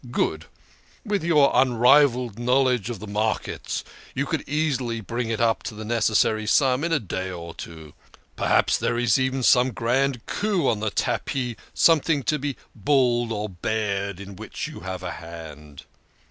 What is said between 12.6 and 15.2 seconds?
bulled or beared in which you have a